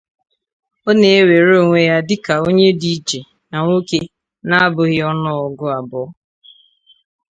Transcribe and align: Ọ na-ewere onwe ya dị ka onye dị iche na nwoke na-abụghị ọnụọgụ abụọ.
Ọ 0.87 0.91
na-ewere 0.99 1.53
onwe 1.61 1.79
ya 1.89 1.97
dị 2.07 2.15
ka 2.25 2.33
onye 2.47 2.67
dị 2.81 2.89
iche 2.97 3.19
na 3.49 3.57
nwoke 3.63 3.99
na-abụghị 4.47 4.99
ọnụọgụ 5.11 5.65
abụọ. 5.77 6.03